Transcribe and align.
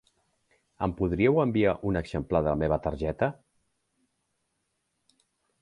Em 0.85 0.93
podríeu 1.01 1.37
enviar 1.43 1.75
un 1.91 2.01
exemplar 2.01 2.41
de 2.47 2.53
la 2.53 2.63
meva 2.63 2.81
targeta? 2.87 3.31